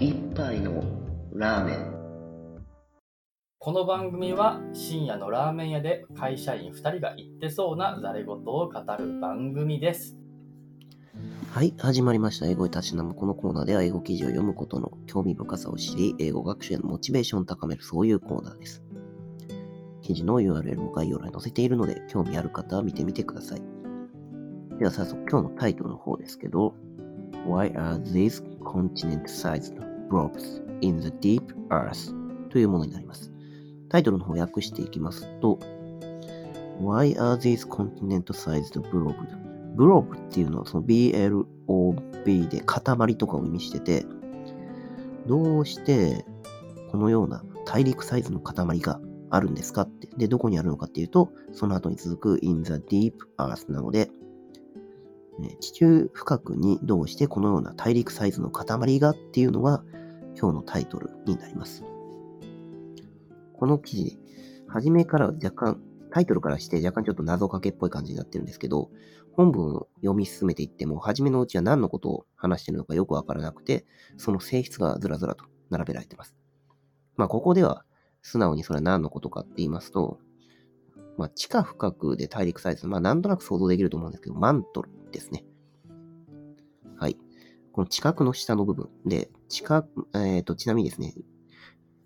[0.00, 0.82] 一杯の
[1.34, 2.64] ラーメン
[3.58, 10.16] この番組は深夜のラーメン屋で会社員2人が言ってそうなざれ言を語る番組です。
[11.52, 12.46] はい、始まりました。
[12.46, 18.82] 英語にたしなむこのコーナーでは英語記事を読むことの興味深さを知り、英語学習へのモチベーションを高める、そういうコーナーです。
[20.00, 23.62] 記事の URL も概要欄に載せているので、興味ある方は見てみてください。
[24.78, 26.74] では早速今日のタイトルの方ですけど、
[27.46, 32.14] Why are these continent-sized blobs in the deep earth?
[32.50, 33.32] というものになります。
[33.88, 35.58] タイトルの方を訳していきますと、
[36.80, 39.14] Why are these continent-sized blobs?
[39.76, 44.04] ブロブっていうのはその BLOB で塊とかを意味してて、
[45.26, 46.24] どうして
[46.90, 50.08] このような大陸サイズの塊があるんですかって。
[50.16, 54.10] で、どこにあるのかっていうと、その後に続く in the deep earth なので、
[55.60, 59.82] 地中深くにどうしてこのような大陸サイズの塊がっていうのが
[60.40, 61.84] 今日のタイトルになります。
[63.52, 64.18] この記事、
[64.68, 68.90] 初めから若干、タイトルからして若干ちょっと謎かけっぽい感じになってるんですけど、
[69.32, 73.84] 本文を読み進めていっても、初めのうちは何のことを話してるのかよくわからなくて、
[74.16, 76.34] その性質がずらずらと並べられてます。
[77.16, 77.84] まあ、ここでは、
[78.22, 80.18] 素直にそれは何のことかって言いますと、
[81.18, 85.44] まあ、地下深くで大陸サイズ、まあ、なんとなく想像できると思うんですけど、マントルですね。
[86.98, 87.18] はい。
[87.72, 91.12] この地殻の下の部分で、地下、えっ、と、ちなみにですね、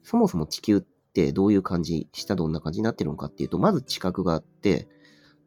[0.02, 4.88] そもそも地球ってどういう感じ、下どんな感じになってるのかっていうと、まず地殻があって、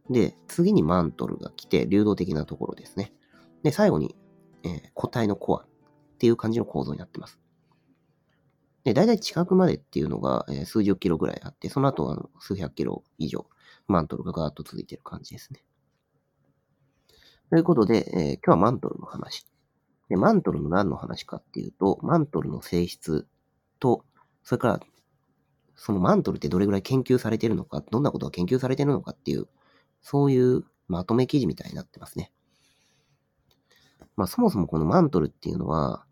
[0.09, 3.13] で、次にマントルが来て、流動的なところですね。
[3.63, 4.15] で、最後に、
[4.63, 5.67] えー固体のコアっ
[6.17, 7.39] ていう感じの構造になってます。
[8.83, 13.47] で、大体地殻までっていうのが、えー数十キロぐらいあって、その後は数百キロ以上、
[13.87, 15.63] マントルがガーッと続いてる感じですね。
[17.49, 19.47] ということで、えー今日はマントルの話。
[20.09, 23.27] で、マントルの何の話かっていうと、マントルの性質
[23.79, 24.05] と、
[24.43, 24.79] それから、
[25.75, 29.47] そのマントルってどれぐらい研究されてるのか、どんなことが研究されてるのかっていう、
[30.01, 32.31] そういうまとめ記事みたいになってますね。
[34.15, 36.05] まあそもそもこのマントルっていうのは、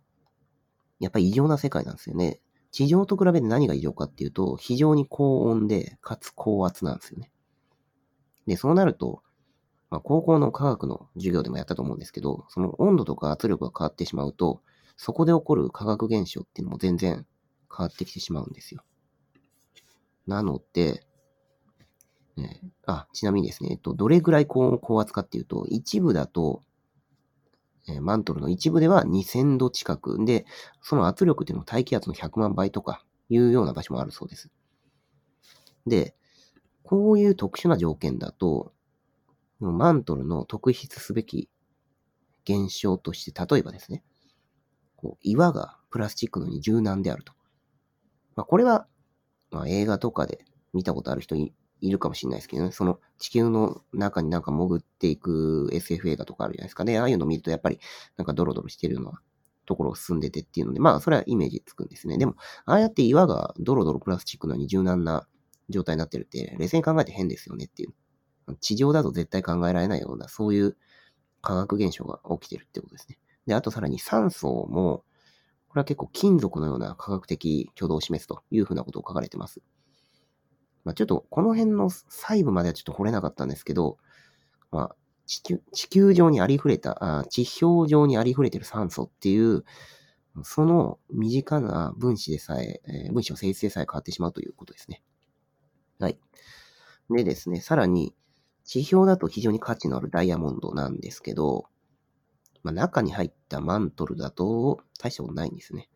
[0.99, 2.39] やっぱり異常な世界なんですよね。
[2.71, 7.31] 地上と比べて何が異常かっていうと、非常に高温で、かつ高圧なんですよね。
[8.47, 9.23] で、そうなると、
[9.95, 14.61] まあ、高校の科学の授業でもやったと思うんですけど、その温度とか圧力が変わってしまうと、
[14.97, 17.25] そこで起こる化学現象っていうのも全然
[17.73, 18.83] 変わってきてしまうんですよ。
[20.27, 21.05] なので、
[22.35, 26.61] ねあ、ちなみにですね、えっと、どれぐらい高温高圧かっていうと、一部だと、
[27.87, 30.45] えマントルの一部では2000度近くで、
[30.81, 34.49] その圧力っていうのは大気圧の100万倍とかいうような場所もあるそうです。
[35.87, 36.15] で、
[36.83, 38.73] こういう特殊な条件だと、
[39.59, 41.49] マントルの特筆すべき
[42.43, 44.03] 現象として、例えばですね、
[44.95, 47.33] こう岩がプラスチックのに柔軟であると。
[48.35, 48.87] まあ、これは、
[49.51, 56.99] まあ、映画とかで見たことある人いるかもしれないですけどね、その地球の中になんか潜っていく SF 映画とかあるじゃないですかね。
[56.99, 57.79] ああいうの見るとやっぱり
[58.17, 59.19] なんかドロドロしてるような
[59.65, 62.17] ところを進んでてっていうので、まあそれはイメージつくんですね。
[62.17, 62.35] でも、
[62.65, 65.27] ああやって岩がドロドロプラスチックのに柔軟な
[65.69, 67.93] 状態になってるって、冷静に考えて変ですよねっていう。
[68.59, 70.77] 地上だと絶対考えられないような、そういう
[71.41, 73.17] 化学現象が起きてるってことですね。
[73.47, 75.03] で、あとさらに酸素も、
[75.69, 79.61] これは結構金属のような科学的挙動を示すというふうなことを書かれてます。
[80.83, 83.97] まあ、ちょっとこの辺の細部まではちょっと掘れなかったんですけど、
[84.71, 84.95] まあ、
[85.25, 89.63] 地球地球上にありふれた、あ地表上にありふれてる酸素っていう、
[90.43, 95.01] その身近な分子でさえ、えー分子の性質でさえ変わってしまうということですね。
[95.99, 96.19] はい。
[97.09, 98.13] でですね、さらに、
[98.65, 101.65] 地表だと非常に価値のあるダイヤモンドなんですけど、
[102.63, 105.87] まあ、中に入ったマントルだと大したことないんですね。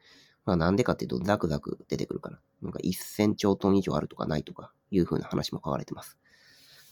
[0.46, 2.40] まあなんでかっていうとザクザク出てくるから。
[2.62, 6.18] なんか1000兆トン以上あるとかないとかいう風な話も書かれてます。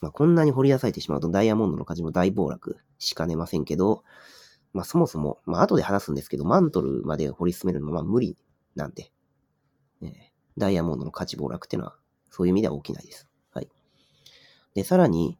[0.00, 4.04] まあこんなに掘り出されてしまうとダイヤモンドの価値も大暴落しかねませんけど、
[4.72, 8.36] まあそもそも、まあ後で話すんですけど、マントルまで掘り進めるのは無理
[8.74, 9.10] なんで、
[10.02, 11.96] えダイヤモンドの価値暴落っていうのは
[12.30, 13.28] そういう意味では起きないです。
[13.52, 13.68] はい。
[14.74, 15.38] で、さらに、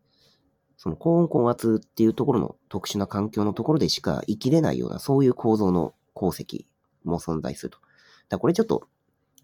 [0.79, 6.67] その高温高圧っていうところの特殊な環境のところでしか生きれないようなそういう構造の鉱石
[7.05, 7.79] も存在すると。
[8.31, 8.89] だこれちょっと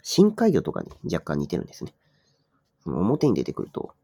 [0.03, 1.95] 深海魚とかに若干似てるんですね。
[2.85, 3.95] その表に出てくると、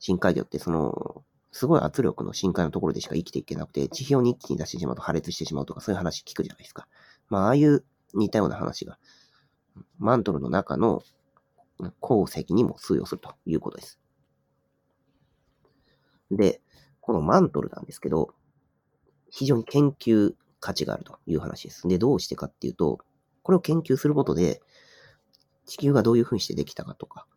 [0.00, 6.88] 深海魚ってその、すごい圧力の深海のところでしか生きていけなくて、地表に一気に出してしまうと破裂してしまうとか、そういう話聞くじゃないですか。
[7.28, 8.98] まあ、ああいう似たような話が、
[9.98, 11.04] マントルの中の
[12.00, 14.00] 鉱石にも通用するということです。
[16.32, 16.60] で、
[17.06, 18.34] このマントルなんですけど、
[19.30, 21.86] 非常に研究価値があるという話です。
[21.86, 22.98] で、どうしてかっていうと、
[23.44, 24.60] これを研究することで、
[25.66, 27.28] 地球がどういう風にしてできたかとか、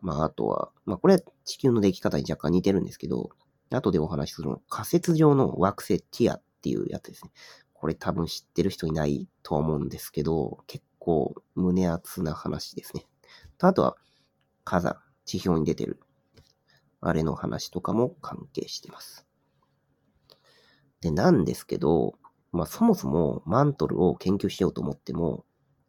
[0.00, 3.28] まあ、あとは、まあ、これは地球のでき方に若干似てるんですけど、
[3.70, 7.32] 後でお話しするの仮説上の惑星ティアっていうやつですね。
[7.74, 13.04] これ多分知ってる人いないと思うんですけど、結構胸熱な話ですね。
[13.58, 13.96] と、あとは
[14.64, 14.96] 火山、
[15.26, 16.00] 地表に出てる、
[17.06, 19.26] あれの話とかも関係してます。
[21.02, 22.14] で、なんですけど、
[22.50, 25.44] まあそもそもマントルを研究しようと思っても、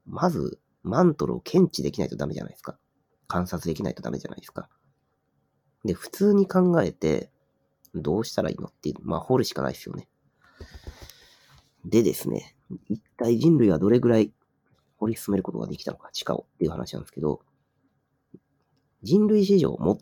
[0.05, 2.77] まずマントルを検知できないとダメじゃないですか。
[3.27, 4.69] 観察できないとダメじゃないですか。
[5.85, 7.31] で、普通に考えて、
[7.93, 10.09] どうしたらいいのっていう、まあ掘るしかないですよね。
[11.85, 12.57] でですね、
[12.89, 14.33] 一体人類はどれぐらい
[14.97, 17.41] 掘り進めることができたのか、地下をっていう話なんですけど、
[19.01, 19.97] 人類史上最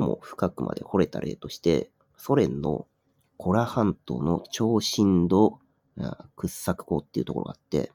[0.00, 2.86] も深くまで掘れた例として、ソ連の
[3.36, 5.58] コラ半島の超深度
[6.36, 7.92] 掘削港っていうところがあって、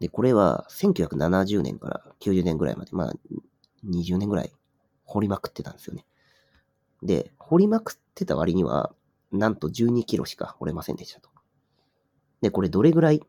[0.00, 3.14] で、これは1970年から90年ぐらいまで、まあ
[3.84, 4.52] 20年ぐらい
[5.04, 6.06] 掘りまくってたんですよね。
[7.02, 8.92] で、掘りまくってた割には、
[9.30, 11.28] なんと12キロしか掘れませんでしたと。
[12.40, 13.22] で、これどれぐらい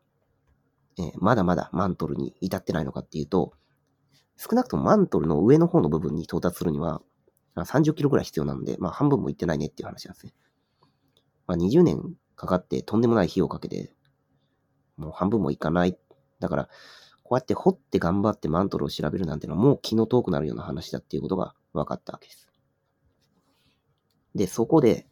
[0.98, 3.54] えー、まだまだマントルに至ってないのかっていうと、
[4.36, 7.00] 少なくともマントルの上の方の部分に到達するには、
[7.56, 10.32] 30キロぐらい必要なんで、まあ半分もいってないねっていう話なんですね。
[11.46, 13.92] まあ20年かかってとんでもない費用をかけて、
[14.96, 15.98] もう半分もいかない。
[16.38, 16.68] だから、
[17.22, 22.48] こうやって掘って頑張ってマントルを調べるなんてのはもう気の遠くなるような話だっていうことが分かったわけです。
[24.34, 25.06] で、そこで、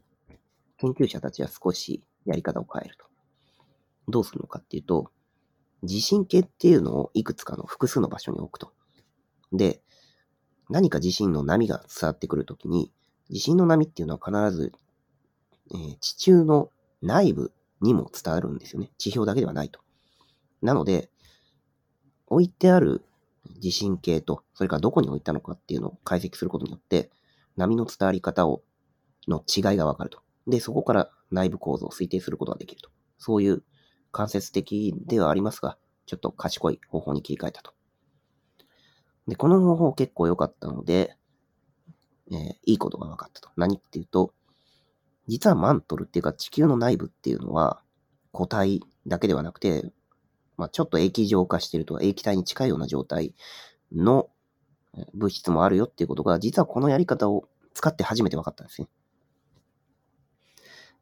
[0.78, 3.04] 研究者たちは少しやり方を変えると。
[4.08, 5.10] どうするのかっていうと、
[5.84, 8.72] 地震計っていうのをいくつかの複数の場所に置くと。
[9.52, 9.82] で、
[10.70, 12.92] 何か地震の波が伝わってくるときに、
[13.30, 14.72] 地震の波っていうのは必ず、
[15.72, 16.70] えー、地中の
[17.02, 18.90] 内部にも伝わるんですよね。
[18.98, 19.80] 地表だけではないと。
[20.62, 21.10] なので、
[22.26, 23.04] 置いてある
[23.60, 27.10] 地震計と、それからどこに置いたのかっていうのを解析することによって、
[27.56, 28.62] 波の伝わり方を、
[29.26, 30.20] の違いがわかると。
[30.46, 32.90] で、そこから内部構造を推定することができると。
[33.18, 33.62] そういう
[34.12, 35.76] 間接的ではありますが、
[36.06, 37.72] ちょっと賢い方法に切り替えたと。
[39.28, 41.14] で、この方法結構良かったので、
[42.30, 43.50] えー、いいことが分かったと。
[43.56, 44.32] 何っていうと、
[45.28, 47.82] 実はマントルっていうか地球の内部っていうのは
[48.32, 49.92] 固体だけではなくて、
[50.56, 53.34] まあ、ちょっと液状化してるとか液体に近いような状態
[53.92, 54.30] の
[55.14, 58.88] 物質もあるよっていうことが、実はこのやり方を使って初めて分かったんですね。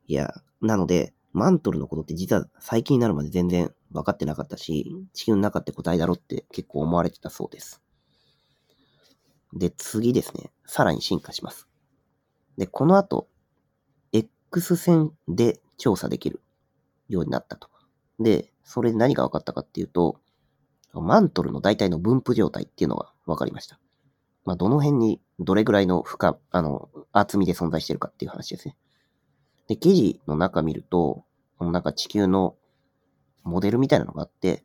[0.08, 7.82] いや、なので、マントルのことって実は最近になるまで全然分かってなかったし、地球の中って答えだろって結構思われてたそうです。
[9.56, 10.50] で、次ですね。
[10.66, 11.66] さらに進化します。
[12.58, 13.28] で、この後、
[14.12, 16.40] X 線で調査できる
[17.08, 17.68] ようになったと。
[18.20, 20.20] で、それで何が分かったかっていうと、
[20.92, 23.78] マントルの大体の分布状態っていうのが分かりました。
[24.44, 28.76] まあ、どの辺にどれぐらいの負荷、あの、厚みで存在してるかっていう話ですね。
[29.68, 31.24] で、記事の中見ると、
[31.58, 32.56] このなんか地球の
[33.42, 34.64] モデルみたいなのがあって、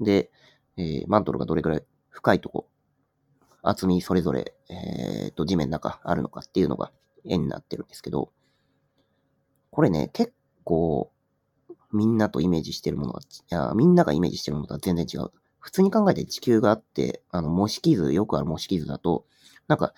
[0.00, 0.30] で、
[0.76, 2.68] えー、マントルがどれくらい深いとこ、
[3.62, 6.92] 厚みそれぞれ、えー、と、地面の中あるのかっていうのが
[7.24, 8.32] 絵になってるんですけど、
[9.70, 10.32] これね、結
[10.64, 11.12] 構、
[11.92, 15.30] みんなとイメージしてるものが、いや、みんながイメージしてるものとは全然違う。
[15.58, 19.26] 普通に考えて地球があって、あの、模式図、よくある模式図だと、
[19.68, 19.92] なんか、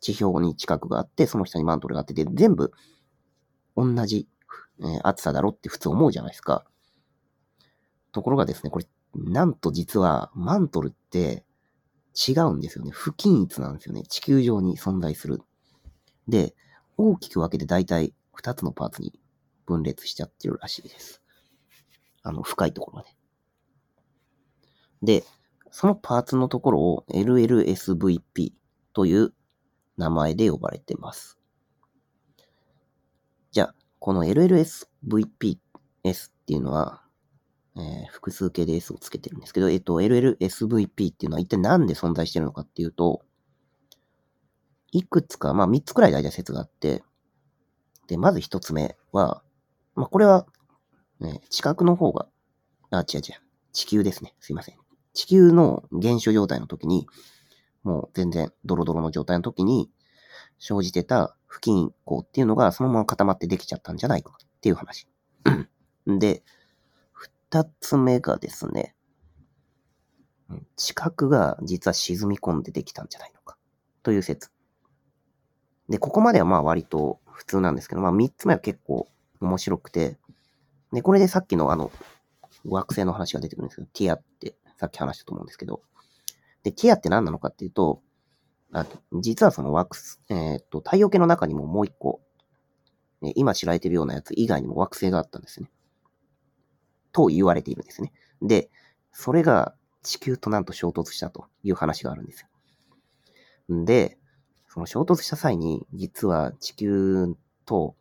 [0.00, 2.72] 地表に近くがあって、その下にマントルがあってて、全部、
[3.76, 4.28] 同じ
[4.80, 6.64] えー、暑さだろって普通思うじゃないですか。
[8.12, 11.44] ところがですね、これ、なんと実はマントルって
[12.14, 12.90] 違うんですよね。
[12.92, 14.02] 不均一なんですよね。
[14.02, 15.40] 地球上に存在する。
[16.28, 16.54] で、
[16.96, 19.18] 大きく分けて大体2つのパーツに
[19.66, 21.22] 分裂しちゃってるらしいです。
[22.22, 23.10] あの、深いところまで。
[25.02, 25.24] で、
[25.70, 28.52] そのパーツのところを LLSVP
[28.92, 29.32] という
[29.96, 31.38] 名前で呼ばれてます。
[33.50, 35.58] じゃあ、この LLSVPS っ
[36.46, 37.01] ていうのは、
[37.76, 43.22] えー、複数形で S をつけてるんですけど、えっと、LLSVP っていうのは一体何で存在してるのかっていうと、
[44.92, 47.02] いくつか、まあ3つくらい大体説があって、
[48.08, 49.42] で、まず1つ目は、
[49.94, 50.46] まあこれは、
[51.20, 52.28] ね、地殻の方が、
[52.90, 53.22] あ、違う違う、
[53.72, 54.34] 地球ですね。
[54.40, 54.76] すいません。
[55.14, 57.06] 地球の原種状態の時に、
[57.84, 59.90] もう全然ドロドロの状態の時に、
[60.58, 65.08] 生じてた不均衡っていうのがそのまま固まってできちゃったんじゃないかっていう話。
[66.06, 66.42] で、
[67.52, 68.94] 二つ目がですね、
[70.76, 73.58] 地殻が実は沈み込んでできたんじゃないのか
[74.02, 74.50] という説。
[75.90, 79.06] で、ここまではまあ割と普通なんですけど、まあ三つ目は結構
[79.42, 80.16] 面白くて、
[80.94, 81.92] で、これでさっきのあの、
[82.64, 85.82] 惑星の話が出てくるんですけど、ティアってさっき話したと思うんですけど、
[86.62, 88.00] で、ティアって何なのかっていうと、
[88.72, 88.86] あ
[89.20, 92.22] 実はその惑星、えっ、と、太陽系の中にももう一個、
[93.20, 95.68] ね今知られてるようなやつ以外にも惑星があったんですね。
[97.12, 98.12] と言われているんですね。
[98.40, 98.70] で、
[99.12, 102.46] それが地球となんと衝突したという話があるんです
[103.68, 103.76] よ。
[103.76, 104.18] んで、
[104.68, 107.94] その衝突した際に、実は地球と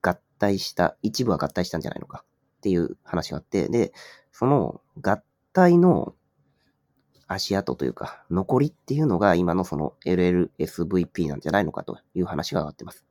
[0.00, 2.24] 合体した、一部は合体したんじゃないのか
[2.58, 3.92] っていう話があって、で、
[4.32, 6.14] その合体の
[7.26, 13.04] 足跡というか、残りっていうのが今のその LLSVP なんじゃないのかという話が上がってます。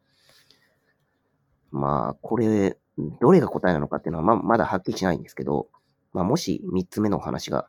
[1.71, 5.67] まあ、これ、どれが答えなのかっていうのはままだはっきりしないんですけど、
[6.13, 7.67] まあ、もし3つ目のお話が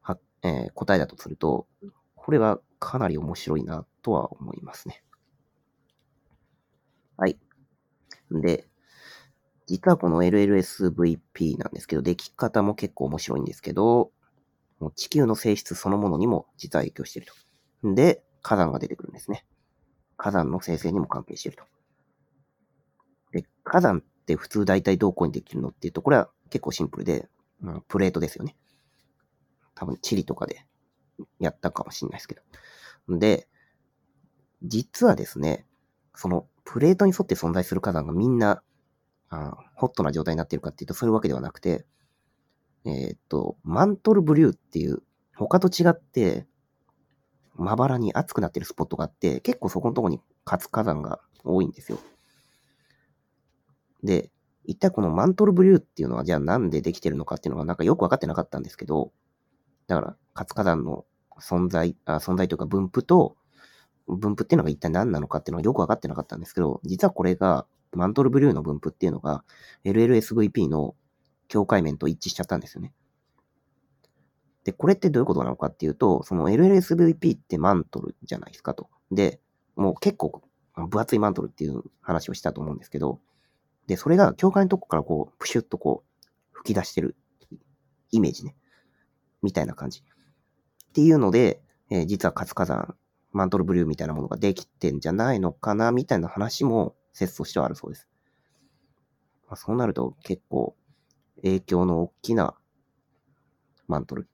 [0.00, 1.66] は、えー、答えだとすると、
[2.16, 5.02] これはかなり面白いなとは思いますね。
[7.16, 7.38] はい。
[8.30, 8.68] で、
[9.66, 14.10] 実はこの LLSVP なんですけど、出来方も結構面白いんですけど、
[14.80, 17.28] もう地球の性質そのものにも実は影響している
[17.82, 17.94] と。
[17.94, 19.44] で、火山が出てくるんですね。
[20.16, 21.64] 火山の生成にも関係していると。
[23.32, 27.28] で、火山って普通大体どこにできるのっていうと、これは結構シンプルで、
[27.62, 28.54] うん、プレートですよね。
[29.74, 30.66] 多分チリとかで
[31.40, 32.36] やったかもしれないですけ
[33.08, 33.18] ど。
[33.18, 33.48] で、
[34.62, 35.66] 実はですね、
[36.14, 38.62] そのプレートに沿って存在する火山がみんな、
[39.30, 41.86] あホットな状態になってるかっていうと、そういうわけではなくて、
[42.84, 45.02] えー、っと、マントルブリューっていう、
[45.36, 46.46] 他と違って、
[47.54, 51.98] まばらに熱くなってるスポットがあって、結構そこのとこに活火山が多いんですよ。
[54.02, 54.30] で、
[54.64, 59.12] 一体このマントルブリューっていうのはじゃあなんでできてるのかっていうのがなんかよくわかってなかったんですけど、
[59.86, 61.06] だから活火山の
[61.40, 63.36] 存在、あ存在というか分布と、
[64.06, 69.44] 分布っていうのが一体何なのかっていうのがよくわかってなかったんですけど、実はこれが、マントルブリューの分布っていうのが、
[69.84, 70.94] LLSVP の
[71.48, 72.92] 境界面と一致しちゃったんですよね。
[74.64, 78.90] で、これってどういうことなのかっていうと、その LLSVP ってマントルじゃないですかと。
[79.10, 79.40] で、
[79.76, 80.42] もう結構
[80.74, 83.20] 分厚いマントルっていう話をしたと思うんですけど、
[83.88, 87.16] で、それが境界のとこからこう、プシュッとこう、吹き出してる
[88.10, 88.54] イメージね。
[89.42, 90.04] みたいな感じ。
[90.88, 92.94] っていうので、えー、実は活火山、
[93.32, 98.08] マントルブリューみたいなものができてんじゃないのかな、みたいな話も説としてはあるそうです。
[99.48, 100.76] まあ、そうなると結構
[101.36, 102.54] 影響の大きな
[103.86, 104.28] マントル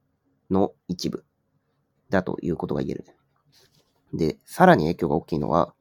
[0.51, 1.25] の一部
[2.11, 3.05] だということが言える。
[4.13, 5.75] で、さらに影響が大きいのは、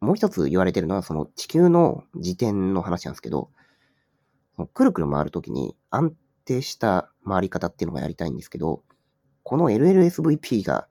[0.00, 3.50] も、う一つ言われてるのは、その地球の自転の話なんですけど、
[4.74, 6.14] くるくる回るときに安
[6.44, 8.82] 定した回り方っていうのがやりたいんですけど、
[9.42, 10.88] この LLSVP が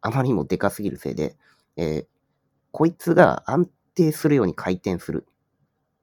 [0.00, 1.36] あまりにもでかすぎるせいで、
[1.76, 2.06] えー、
[2.72, 5.26] こいつが安定するように回転する、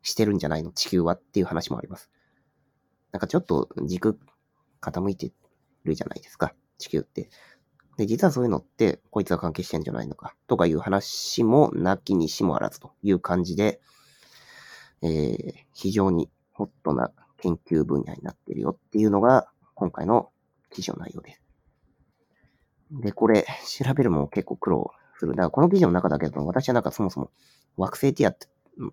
[0.04, 2.10] してるんじゃないの地球はっていう話もあります。
[3.12, 4.18] なんかちょっと軸
[4.80, 5.32] 傾いて
[5.84, 7.30] るじゃないですか、地球って。
[8.02, 13.80] で、実はそういうのって、こいつが関係してんじゃないのか、とかいう話も、なきにしもあらずという感じで、
[15.04, 20.32] えー、非常にホットな研究分野になってるよっていうのが、今回の
[20.72, 21.42] 記事の内容です。
[23.04, 25.34] で、これ、調べるも結構苦労する。
[25.34, 27.30] だからこの記事の中だけだと、私はなんかそもそも
[27.78, 28.48] 惑星ティアって、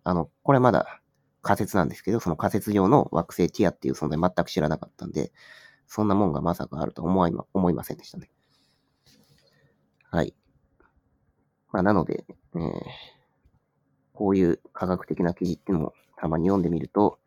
[0.05, 1.00] あの、これまだ
[1.41, 5.33] 仮説なんですけど、その仮説上の惑星ティアっていう存在全く知らなかったんで、
[5.87, 8.31] そんなもんがまさかあると思いま、思いませんでしたね。
[10.11, 10.35] はい。
[11.71, 12.25] まあ、なので、
[12.55, 12.71] えー、
[14.15, 17.19] こういう科学的な記事っていうのもたまに読んでみると、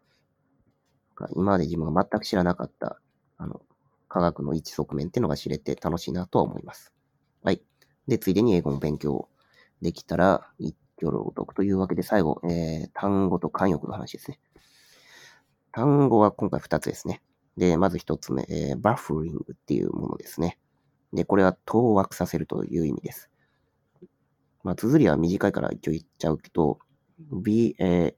[1.36, 3.00] 今まで自分が全く知らなかった、
[3.38, 3.62] あの、
[4.10, 6.92] 科学の一側面っていうのが知れて楽しいなとは思います。
[7.44, 7.62] はい。
[8.08, 9.30] で、ついでに英語の勉強
[9.82, 14.40] できたら、一挙朗読というわけで最後、えー、単語と慣用句の話ですね。
[15.72, 17.22] 単語は今回2つですね。
[17.58, 20.58] で、まず1つ目、えー、バッフリングっていうものですね。
[21.14, 23.30] で、これは当惑させるという意味です。
[24.64, 26.80] まあ、綴りは短いから一応言っちゃうけど、
[27.32, 28.16] B、A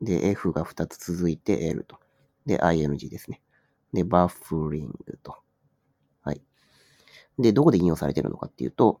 [0.00, 1.98] で F が2つ続いて L と。
[2.44, 3.40] で、ing ですね。
[3.92, 5.36] で、バッフリングと。
[6.22, 6.42] はい。
[7.38, 9.00] で、どこで引用されてるのかっていうと、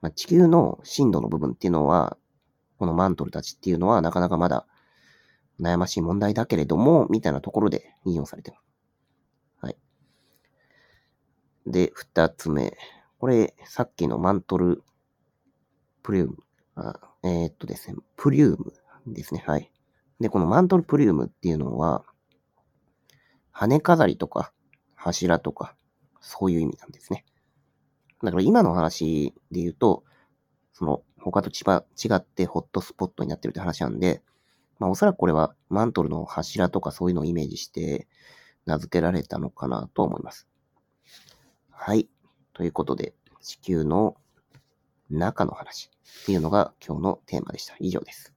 [0.00, 2.16] まあ、地球の深度の部分っていうのは、
[2.78, 4.66] このマントルたちっていうのはなかなかまだ
[5.60, 8.56] 悩ましい問題だけれども、みたいなところで引用されてる。
[9.60, 9.76] はい。
[11.70, 12.76] で、二つ目。
[13.18, 14.82] これ、さっきのマントル
[16.02, 16.36] プリウム。
[16.74, 18.72] あえー、っとですね、プリウム
[19.06, 19.42] ですね。
[19.46, 19.70] はい。
[20.20, 22.04] で、このマントルプリウムっていうのは、
[23.50, 24.52] 羽飾りとか、
[24.94, 25.74] 柱とか、
[26.20, 27.24] そういう意味なんですね。
[28.22, 30.04] だから今の話で言うと、
[30.72, 31.64] その、他と違
[32.14, 34.22] ってホットスポットになってるって話なんで、
[34.78, 38.06] まあおそらくこれはマントルの柱とかそういうのをイメージして
[38.66, 40.46] 名付けられたのかなと思います。
[41.80, 42.08] はい。
[42.54, 44.16] ということで、地球の
[45.10, 45.90] 中の話
[46.22, 47.76] っていうのが今日のテーマでした。
[47.78, 48.34] 以上です。